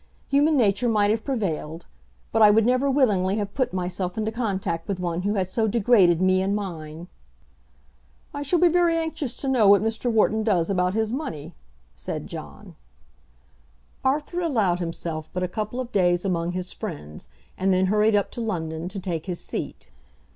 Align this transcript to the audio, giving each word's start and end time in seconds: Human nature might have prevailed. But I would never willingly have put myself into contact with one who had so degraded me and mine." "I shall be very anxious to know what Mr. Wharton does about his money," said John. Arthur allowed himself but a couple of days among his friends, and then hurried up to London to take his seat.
Human 0.29 0.57
nature 0.57 0.89
might 0.89 1.11
have 1.11 1.23
prevailed. 1.23 1.85
But 2.31 2.41
I 2.41 2.49
would 2.49 2.65
never 2.65 2.89
willingly 2.89 3.35
have 3.35 3.53
put 3.53 3.71
myself 3.71 4.17
into 4.17 4.31
contact 4.31 4.87
with 4.87 4.99
one 4.99 5.21
who 5.21 5.35
had 5.35 5.47
so 5.47 5.67
degraded 5.67 6.19
me 6.23 6.41
and 6.41 6.55
mine." 6.55 7.07
"I 8.33 8.41
shall 8.41 8.57
be 8.57 8.67
very 8.67 8.97
anxious 8.97 9.35
to 9.37 9.47
know 9.47 9.67
what 9.67 9.83
Mr. 9.83 10.11
Wharton 10.11 10.41
does 10.41 10.71
about 10.71 10.95
his 10.95 11.13
money," 11.13 11.53
said 11.95 12.25
John. 12.25 12.75
Arthur 14.03 14.41
allowed 14.41 14.79
himself 14.79 15.29
but 15.33 15.43
a 15.43 15.47
couple 15.47 15.79
of 15.79 15.91
days 15.91 16.25
among 16.25 16.53
his 16.53 16.73
friends, 16.73 17.27
and 17.55 17.71
then 17.71 17.85
hurried 17.85 18.15
up 18.15 18.31
to 18.31 18.41
London 18.41 18.89
to 18.89 18.99
take 18.99 19.27
his 19.27 19.39
seat. 19.39 19.91